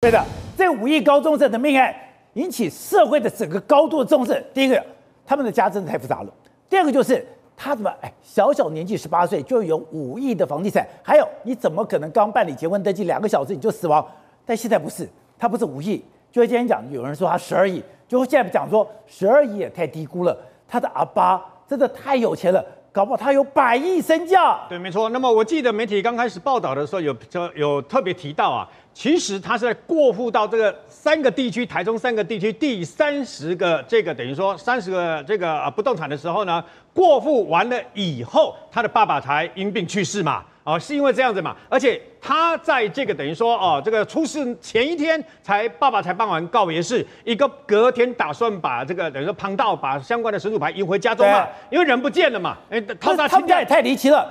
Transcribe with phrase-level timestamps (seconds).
[0.00, 0.24] 对的，
[0.56, 1.92] 这五亿高中生的命案
[2.34, 4.40] 引起社会的整个高度的重视。
[4.54, 4.80] 第一个，
[5.26, 6.28] 他们的家真的太复杂了；
[6.70, 14.06] 第二个就是他怎么哎，小小年纪十八岁就有五亿的房地产，还有你怎么可能刚办理结婚登记两个小时你就死亡？
[14.46, 20.38] 但现在不是，他不是五亿，就今天讲有人说他十二亿，就现在讲说十二亿也太低估了，
[20.68, 22.64] 他的阿爸真的太有钱了。
[22.90, 24.60] 搞不好他有百亿身价。
[24.68, 25.08] 对，没错。
[25.10, 40.44] 那么我记得媒体刚开始报道的时候有，有有特别提到啊，其实他是在过户到这个三个地区，台中三个地区第三十个这个等于说三十个这个啊不动产的时候呢，过户完了以后，他的爸爸才因病去世嘛。
[40.68, 41.56] 哦，是因为这样子嘛？
[41.70, 52.58] 而且他在这个等于说哦，这个出事前一天才爸爸才办完告别式，一个隔天打算把这个等于说庞道把相关的神主牌移回家中嘛，因为人不见了嘛。
[52.68, 54.30] 哎，他他们家也太离奇了。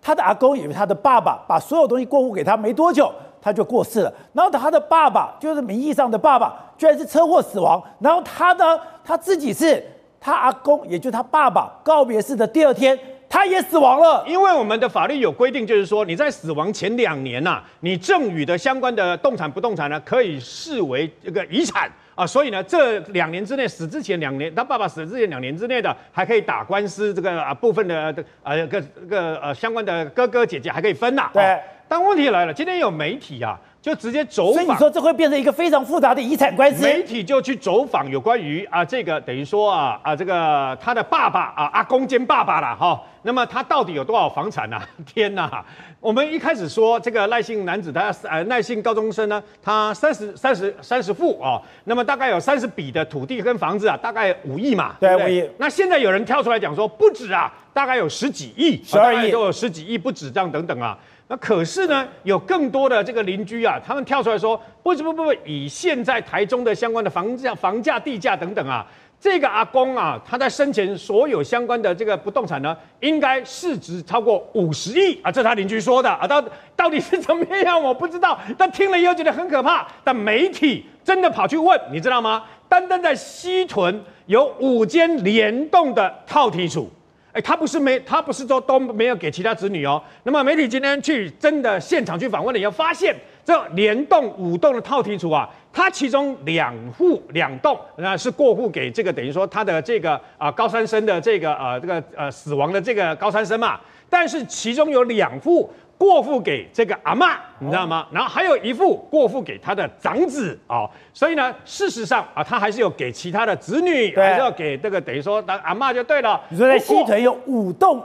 [0.00, 4.14] 他的阿公以为他的爸爸把所有东西过户给他，没多久他就过世了。
[4.32, 7.82] 然后他的爸爸就是名义上的爸爸，居然是车祸死亡。
[7.98, 9.84] 然后他呢，他自己是
[10.20, 12.96] 他阿公，也就是他爸爸告别式的第二天。
[13.34, 31.30] 他也死亡了，因为我们的法律有规定，就是说你在死亡前两年呐、啊，你赠与的相关的动产不动产呢，可以视为这个遗产啊，所以呢，这两年之内死之前两年，他爸爸死之前两年之内的，还可以打官司，这个啊部分的呃个个呃相关的哥哥姐姐还可以分呐、啊。
[31.34, 33.58] 对，但问题来了，今天有媒体啊。
[33.84, 36.82] 就直接走访，所以你说这会变成一个非常复杂的遗产关系。
[36.82, 44.88] 媒体就去走访有关于啊这个等于说啊啊这个他的爸爸啊阿公兼爸爸了哈，那么他到底有多少房产呢、啊？
[45.04, 45.62] 天哪！
[46.00, 55.46] 我们一开始说这个赖姓男子他呃赖姓高中生呢，他三十三十三十户哦，那么大概有三十笔的土地跟房子啊，大概五亿嘛，对，五亿。
[55.58, 60.98] 那现在有人跳出来讲说不止啊，大概有十几亿，十二亿都有十几亿不止这样等等啊。
[61.26, 68.86] 那可是呢，有更多的这个邻居啊，他们跳出来说，不不不不，以现在台中的相关的房价、房价、地价等等啊，
[69.18, 76.44] 这个阿公啊，他在生前所有相关的这个不动产呢，应该市值超过五十亿啊，这他邻居说的啊，到
[76.76, 79.88] 到底是怎么样，我不知道，但听了以后觉得很可怕。
[80.04, 82.44] 但媒体真的跑去问，你知道吗？
[82.68, 86.90] 单单在西屯有五间联动的套体处。
[87.34, 90.00] 哎，他不是没，他不是说都没有给其他子女哦。
[90.22, 93.12] 那么媒体今天去真的现场去访问了以后，发现
[93.44, 103.78] 这连栋五栋的套体处啊，它其中两户两栋那是过户给这个等于说他的这个啊高三生的这个呃这个呃死亡的这个高三生嘛，
[104.08, 105.70] 但是其中有两户。
[105.96, 108.04] 过户给这个阿嬷，你知道吗？
[108.10, 116.38] 然后还有一户过户给他的长子哦，所以呢，事实上啊，他还是有给其他的子女，还是要给这个等于说当阿嬷就对了。
[116.48, 118.02] 你说在西屯有五栋，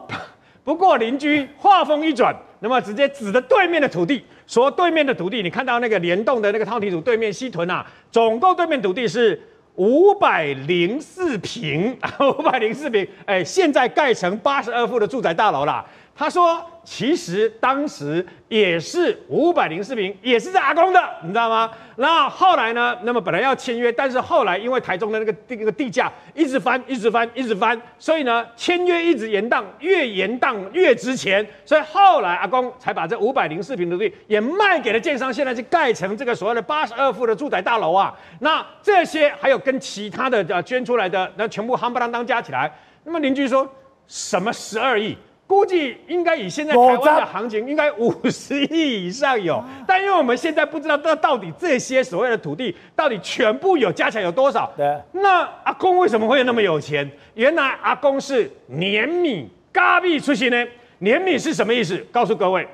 [0.64, 9.40] 不过邻居话锋一转，那么直接指着对面的土地说：对面的土地，你看到那个联动的那个套体组对面西屯啊，总共对面土地是
[9.76, 15.86] 五百零四平， 五百零四平，哎，现在盖成八十二户的住宅大楼啦。
[16.19, 16.63] 他说。
[16.81, 21.69] 其实当时也是五百零四坪，也是在阿公的，你知道吗？
[21.97, 22.97] 那后来呢？
[23.03, 38.18] 那么本来要签约，但是后来因为台中的那个那个地价一直翻，一直翻，一直翻，所以呢，签约一直延宕，越延宕越值钱，所以后来阿公才把这五百零四平的地也卖给了建商，现在是盖成这个所谓的八十二户的住宅大楼啊。
[38.40, 43.72] 那这些还有跟其他的呃捐出来的，那全部夯不啷当加起来，那么邻居说
[44.07, 45.16] 什么十二亿？
[45.50, 49.60] 估计应该以现在台湾的行情，应该五十亿以上有。
[49.88, 54.72] 但因为我们现在不知道这到底这些所谓的土地到底全部有加起来有多少。
[54.78, 54.96] 对。
[55.12, 57.10] 那阿公为什么会有那么有钱？
[57.34, 60.72] 原来阿公是碾米咖币出身呢。
[61.00, 61.98] 碾米是什么意思？
[62.12, 62.68] 告诉各位，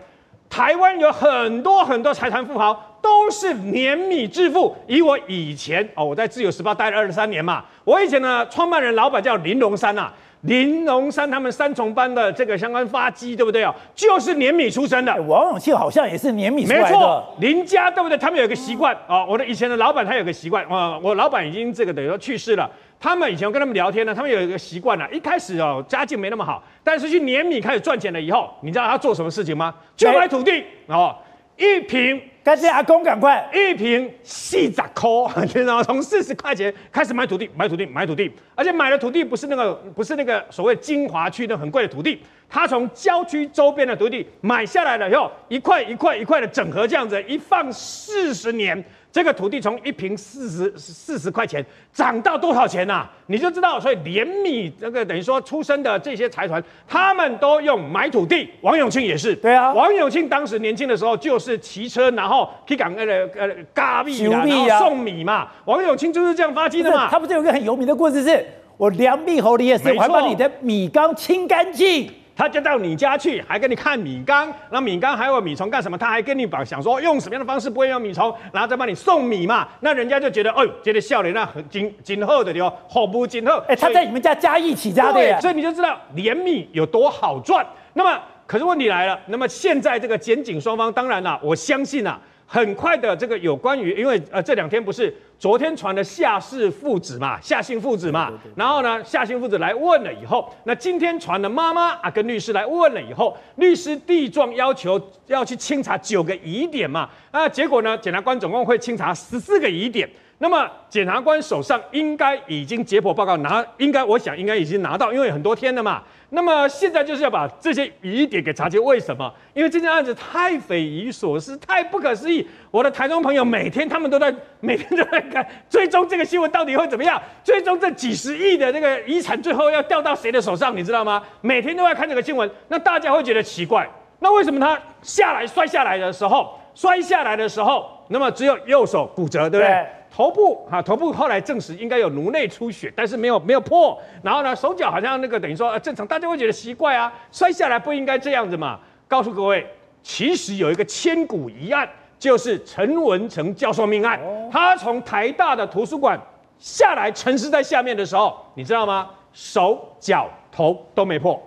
[0.49, 4.75] 台湾有很多很多财团富豪都是碾米致富。
[4.85, 10.13] 以我以前哦，我在自由时报待了二十三年嘛，我以前呢创办人老板叫林龙山呐、啊。
[10.45, 13.73] 林龙山他们三重班的这个相关发迹，对不对啊？
[13.95, 15.13] 就是碾米出身的。
[15.23, 16.85] 王永庆好像也是碾米出来的。
[16.85, 18.17] 没错，林家对不对？
[18.17, 22.69] 他们有一个习惯啊，我的以前的老板他有个习惯啊，我老板已经这个等于说去世了。
[22.99, 29.73] 他们以前我跟他们聊天呢，他们有一个习惯啊，一开始哦家境没那么好，但是去碾米开始赚钱了以后，你知道他做什么事情吗？
[29.95, 31.15] 就买土地哦，
[31.57, 32.21] 一坪。
[32.45, 35.83] 感谢阿公赶快一瓶四十块，你知道吗？
[35.83, 48.77] 从四十块钱开始买土地，买土地，买土地，而且买的土地不是那个，不是那个所谓精华区的很贵的土地，他从郊区周边的土地买下来了以后，一块一块一块的整合这样子，一放四十年，
[49.15, 53.11] 这个土地从一平四十四十块钱涨到多少钱呐、啊？
[53.27, 58.49] 你就知道，所以连米这个等于说出生的这些财团，他们都用买土地。
[58.59, 63.05] 王永庆也是，对啊，王永庆当时年轻的时候就是骑车，然后去港呃
[63.37, 65.47] 呃咖币啊，然后送米嘛。
[65.63, 67.07] 王永庆就是这样发迹的嘛。
[67.09, 68.45] 他不是有一个很有名的故事是，是
[68.75, 72.11] 我良币猴的也是，我还把你的米缸清干净。
[72.35, 75.97] 他就到你家去，还给你看米缸，那米缸还有米虫干什么？
[75.97, 79.67] 他还跟你讲，想说用什么样的方式不会有米虫，然后再帮你送米嘛。
[79.79, 83.63] 那人家就觉得，哎呦，觉得笑脸那很今今后的哟，好不今后。
[83.67, 87.65] 哎，他在你们家嘉义起家的，所以你就知道连米有多好赚。
[87.93, 92.19] 那么，可是问题来了，那么现在这个检警双方，当然了，我相信啊。
[92.47, 110.07] 很快的，这个有关于，因为呃这两天不是昨天传的夏氏父子嘛，夏姓父子嘛，然后呢夏姓父子来问了以后，那今天传的妈妈啊跟律师来问了以后，律师递状要求要去清查九个疑点嘛，那结果呢检察官总共会清查十四个疑点，
[110.37, 116.03] 那么检察官手上应该已经解剖报告拿，应该我想应该已经拿到，因为很多天了嘛。
[116.31, 119.33] 那么现在就是要把这些疑点给查清，为什么？
[119.53, 122.45] 因为这件案子太匪夷所思，太不可思议。
[122.69, 127.21] 我的台中朋友每天他们都在 每天都在看，追踪这个新闻到底会怎么样？
[127.41, 130.75] 追踪这几十亿的那个遗产最后要掉到谁的手上？
[130.75, 131.23] 你知道吗？
[131.39, 133.89] 每天都在看这个新闻，那大家会觉得奇怪，
[134.19, 139.65] 那为什么他下来摔下来的时候，摔下来的时候，那么只有右手骨折，对不？
[139.65, 144.01] 对头部哈，头部后来证实应该有颅内出血，但是没有没有破。
[144.23, 148.79] 然后呢，手脚好像那个等于说正常，大家会觉得奇怪啊，摔下来不应该这样子嘛？
[149.09, 149.67] 告诉各位，
[150.01, 151.85] 其实有一个千古疑案，
[152.17, 154.17] 就是陈文成教授命案。
[154.49, 156.17] 他从台大的图书馆
[156.57, 159.09] 下来，沉尸在下面的时候，你知道吗？
[159.33, 161.37] 手脚头都没破，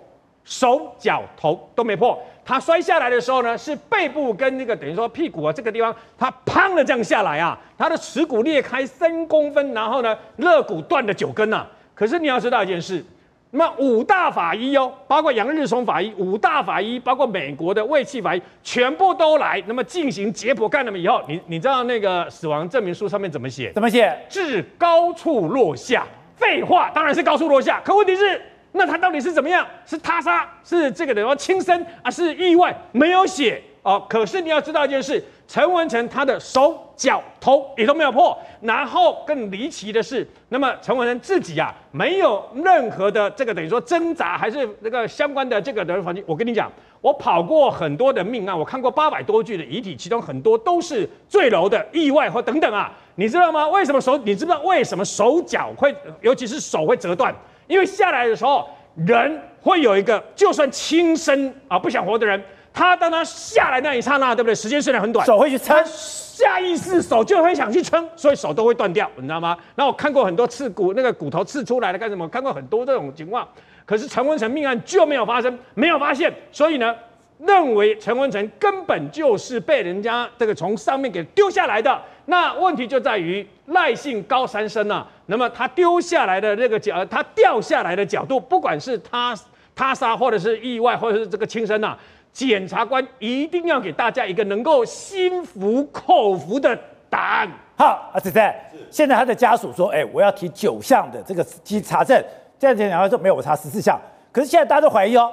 [0.49, 2.19] 手脚头都没破。
[2.43, 11.69] 他摔下来的时候呢，是背部跟那个等于说屁股啊这个地方，他砰的这样下来啊，他的耻骨裂开三公分，然后呢，肋骨断了九根呐、啊。
[11.93, 13.05] 可是你要知道一件事，
[13.51, 23.71] 那么五大法医哦，包括杨日松法医，五大法医，包括美国的卫气法医，全部都来，那么进行解剖，干了么以后，你你知道那个死亡证明书上面怎么写？
[23.73, 24.17] 怎么写？
[24.27, 26.03] 致高处落下。
[26.35, 27.79] 废话，当然是高处落下。
[27.85, 28.41] 可问题是。
[28.71, 29.65] 那他到底是怎么样？
[29.85, 30.47] 是他杀？
[30.63, 32.11] 是这个人说轻生啊？
[32.11, 32.75] 是意外？
[32.91, 34.05] 没有血哦。
[34.07, 38.37] 可是你要知道一件事：陈文成他的手脚头也都没有破。
[38.61, 46.23] 然后更离奇的是，那么陈文成自己啊，没有任何的这个等于说挣扎，还是那个相关的这个人环境。
[46.27, 46.71] 我跟你讲，
[47.01, 52.91] 我跑过很多的命案，我看过八百多具的遗体，其中很多都是坠楼的意外或等等啊。
[53.15, 53.67] 你知道吗？
[53.69, 54.17] 为什么手？
[54.19, 57.33] 你知道为什么手脚会，尤其是手会折断？
[57.69, 58.67] 因为下来的时候，
[59.05, 62.43] 人会有一个，就算轻生啊，不想活的人，
[62.73, 64.55] 他当他下来那一刹那，对不对？
[64.55, 69.55] 时间虽然很短，手会去撑，下意识手就会想去撑，所以手都会断掉，你知道吗？
[69.75, 72.27] 然后我看过很多刺骨，那个骨头刺出来了干什么？
[72.27, 73.47] 看过很多这种情况，
[73.85, 76.95] 可是陈文成命案就没有发生，没有发现，所以呢，
[77.39, 81.99] 认为陈文成根本就是被人家这个从上面给丢下来的。
[82.25, 89.35] 那问题就在于赖姓高三生啊，那么他丢下来的那个角，他掉下来的角度，不管是他
[89.73, 91.97] 他杀或者是意外或者是这个轻生啊，
[92.31, 96.77] 检察官一定要给大家一个能够心服口服的
[97.09, 97.49] 答案。
[97.75, 102.21] 好，阿仔仔，现在他的家属说，哎，我要提九项的这个基查证，
[102.59, 103.99] 这样检察官说没有，我查十四项，
[104.31, 105.31] 可是现在大家都怀疑哦。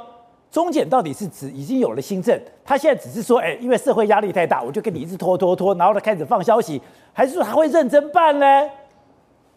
[0.51, 6.81] 中检到底是指已经有了新政，他现在只是说，哎，因为社会压力太大，我就跟你一直拖拖拖，然后他开始放消息，
[7.13, 8.47] 还是说他会认真办呢？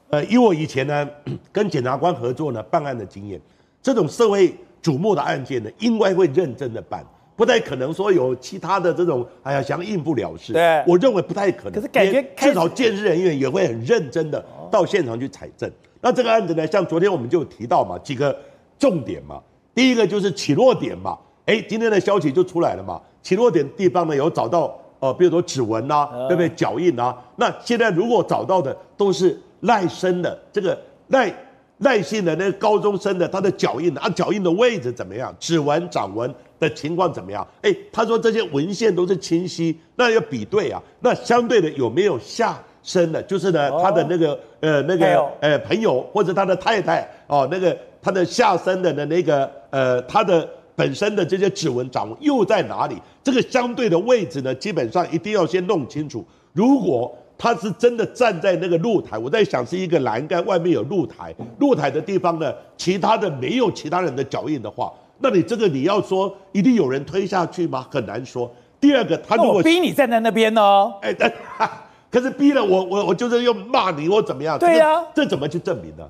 [0.10, 1.08] 呃，以我以前呢
[1.52, 3.40] 跟检察官合作呢办案的经验，
[3.82, 7.06] 这种社会瞩目的案件呢，应该会认真的办，
[7.36, 10.52] 不太可能说有其他的这种，哎呀想应付了事。
[10.52, 11.74] 对，我认为不太可能。
[11.74, 15.72] 可是感觉至少鉴识人员也会很认真的到现场去采证。
[16.02, 18.36] 那这个案子呢，像昨天我们就提到嘛，几个
[18.78, 19.42] 重点嘛。
[19.76, 23.00] 第一个就是起落点嘛，哎，今天的消息就出来了嘛。
[23.22, 26.50] 起落点地方呢，有找到呃，比如说指纹呐，对不对？
[26.50, 27.16] 脚印呐。
[27.38, 31.34] 那现在如果找到的都是赖生的这个赖
[31.78, 35.34] 赖姓的那个高中生的他的脚印啊，脚印的位置怎么样？
[35.40, 37.48] 指纹、掌纹的情况怎么样？
[37.62, 40.82] 哎，他说这些文献都是清晰，那要比对啊。
[41.00, 43.22] 那相对的有没有下生的？
[43.24, 47.78] 就是呢，他的那个呃那个呃朋友或者他的太太哦，那个。
[48.02, 52.96] 他的下身的的那个呃，他的本身的这些指纹掌握又在哪里？
[53.24, 56.26] 这个相对的位置呢，基本上一定要先弄清楚。
[56.54, 67.88] 如果他是真的站在那个露台，我在想是一个栏杆外面有露台，露台的地方呢，其他的没有其他人的脚印的话，那你这个你要说一定有人推下去吗？
[67.92, 68.52] 很难说。
[68.80, 70.92] 第二个，他如果逼你站在那边呢？
[71.02, 71.14] 哎，
[72.10, 74.58] 可是逼了我，我我就是用骂你，我怎么样？
[74.58, 76.10] 对呀、啊，这怎么去证明呢？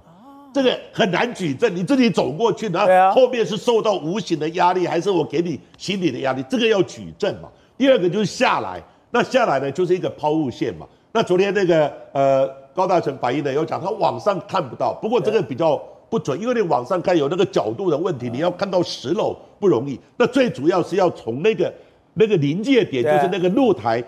[0.52, 6.44] 这个很难举证，你自己走过去，然后后面是受到无形的压力，还是我给你心理的压力？
[6.50, 7.50] 这个要举证嘛。
[7.78, 10.88] 第二个就是下来，那下来呢就是一个抛物线嘛。
[11.12, 15.78] 那昨天那个呃高大成反映的有讲，他网上看不到，不过这个比较
[16.10, 20.00] 不准，因为你网上看有那个角度的问题，你要看到十楼不容易。
[20.18, 21.72] 那最主要是要从那个
[22.16, 24.04] 那个临界点，就是那个露台，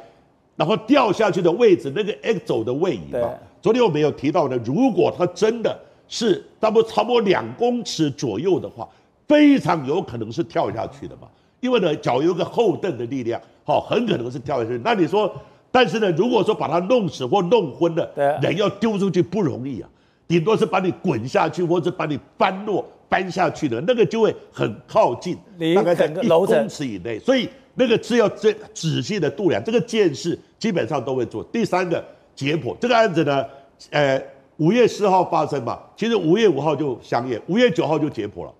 [0.55, 3.29] 然后掉下去的位置，那个 X 轴的位移嘛。
[3.61, 5.79] 昨天我们有提到的，如果他真的。
[6.11, 8.87] 是差不多差不多两公尺左右的话，
[9.25, 11.27] 非常有可能是跳下去的嘛，
[11.61, 14.77] 因为呢脚有个后蹬的力量，好，很可能是跳下去。
[14.83, 15.33] 那你说，
[15.71, 19.87] 但是呢，如果说把它弄死或弄昏了，人要丢出去不容易啊，
[20.27, 25.37] 顶多是把你滚下去，或者把你翻落搬下去的，那个就会很靠近，
[25.73, 31.41] 大概在一公尺以内，所以那个是要这仔细的度量，这个见识基本上都会做。
[31.45, 32.03] 第三个
[32.35, 33.45] 解剖这个案子呢，
[33.91, 34.21] 呃。
[34.61, 38.53] 五月四号发生嘛，其实五月五号就相验，五月九号就解剖了，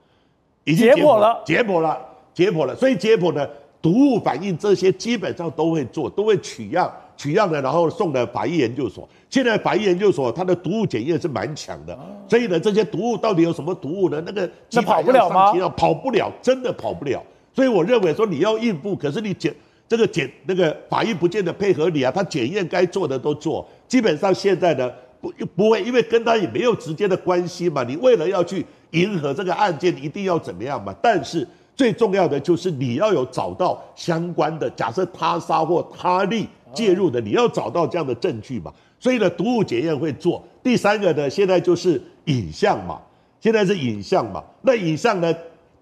[0.64, 1.96] 已经解剖了，解剖了，
[2.34, 2.76] 解剖了。
[2.76, 3.48] 所以解剖呢，
[3.84, 9.08] 毒物反应这些基本上都会做，都会取样，取样的，然后送到法医研究所。
[9.30, 11.96] 现在法医研究所它的毒物检验是蛮强的，
[12.28, 14.20] 所以呢，这些毒物到底有什么毒物呢？
[14.26, 15.54] 那个那跑不了吗？
[15.78, 17.22] 跑不了，真的跑不了。
[17.54, 19.56] 所以我认为说你要应付，可是你检
[19.88, 23.64] 这个检那个法医不见得配合你啊，他检验该做的都做。
[23.88, 24.92] 基本上现在呢。
[25.22, 27.84] 不不会，因为跟他也没有直接的关系嘛。
[27.84, 30.94] 你为了要去迎合这个案件，一定要怎么样嘛？
[31.00, 38.74] 但是最重要的就是你要有找到相关的，假设他杀或他力介入的，你要找到这样的证据嘛。
[39.00, 40.44] 所以呢，毒物检验会做。
[40.64, 43.00] 第三个呢，现在就是影像嘛，
[43.40, 44.44] 现在是影像嘛。
[44.64, 45.32] 那影像呢，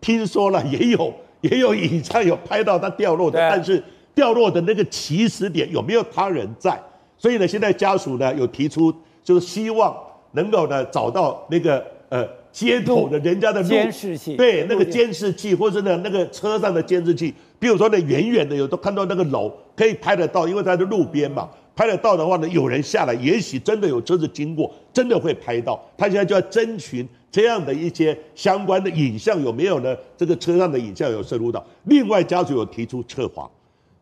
[0.01, 3.81] 听说了也有也有影像有拍到他掉落的，但是
[4.13, 6.77] 掉落的那个起始点有没有他人在？
[7.17, 8.93] 所以呢，现在家属呢有提出。
[9.29, 9.95] 就是希望
[10.31, 25.79] 能够呢找到那个呃街头的人家的监视器，对那个监视器，或者呢那个车上的监视器，比如说呢远远的有都看到那个楼可以拍得到，因为在这路边嘛，拍得到的话呢，有人下来，也许真的有车子经过，真的会拍到。
[25.95, 29.95] 他现在就要征询这样的一些相关的影像有没有呢？
[30.17, 31.63] 这个车上的影像有摄入到。
[31.83, 33.47] 另外家属有提出测谎，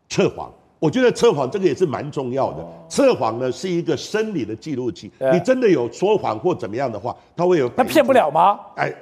[0.08, 0.50] 测谎。
[0.78, 2.64] 我觉得测谎这个也是蛮重要的。
[2.88, 7.68] 测谎呢是一个生理的记录器，你真的有说谎或怎么样的话，他会有。
[7.70, 8.60] 他骗不了吗？
[8.76, 8.92] 哎，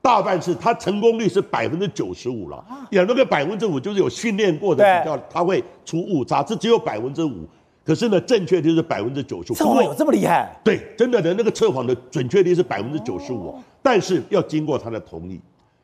[0.00, 2.64] 大半是他成功率是百分之九十五了。
[2.90, 7.46] 有那个百分之五就是有训练过的比较，他会出误差，这只有百分之五。
[7.84, 9.56] 可是呢，正确率是百分之九十五。
[9.56, 10.58] 测谎有这么厉害？
[10.64, 15.40] 对，真的的那个测谎的准确率是百分之九十五，但是要经过他的同意，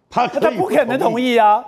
[0.08, 0.26] 他。
[0.26, 1.62] 他不可能同意啊。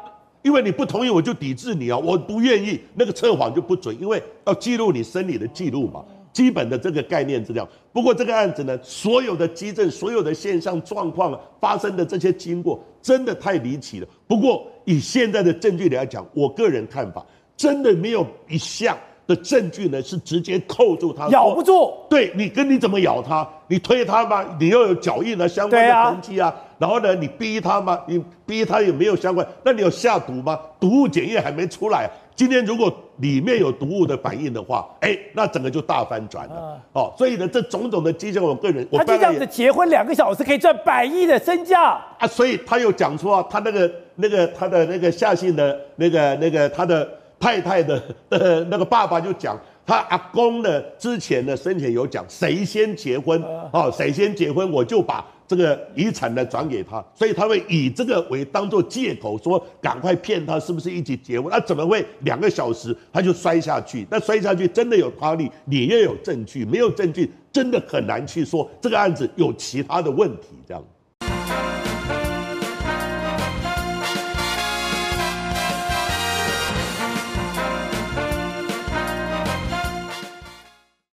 [0.45, 1.97] 因为你不同意，我就抵制你啊！
[1.97, 7.67] 我不愿意，那个测谎就不准，因为要记录你生理的记录嘛，基本的这个概念资料。
[7.95, 14.07] 不过这个案子呢，所有的基证、所有的现象状况发生的这些经过，真的太离奇了。
[14.27, 17.25] 不过以现在的证据来讲，我个人看法，
[17.57, 18.95] 真的没有一项
[19.27, 21.91] 的证据呢是直接扣住他，咬不住。
[22.11, 23.49] 对，你跟你怎么咬他？
[23.67, 24.45] 你推他吗？
[24.61, 26.55] 你又有脚印啊相关的痕迹啊。
[26.85, 27.99] 然后呢，你逼他吗？
[28.07, 29.47] 你逼他有没有相关？
[29.65, 30.61] 那你有下毒吗？
[30.79, 32.11] 毒物检验还没出来。
[32.37, 36.79] 今天如果里面有毒物的反应的话，哎，那整个就大翻转了。
[36.93, 42.27] 哦，所以呢，这种种的迹象，我个人，他就这样子结婚两个小时可以赚百亿的身价啊！
[42.27, 47.09] 所以他又讲出啊，他那个那个他的那个夏姓的那个那个他的
[47.41, 55.25] 太太的呃那个爸爸就讲，他阿公呢之前呢生前有讲，谁先结婚哦，谁先结婚我就把。
[55.47, 61.51] 这个遗产呢转给他，所以他会以这个为当做借口，说赶快骗他是不是一起结婚？
[61.51, 64.07] 那怎么会两个小时他就摔下去？
[64.11, 70.83] 那摔下去真的有他力，你要有证据，没有证据真的很难去说这个案子有其他的问题这样。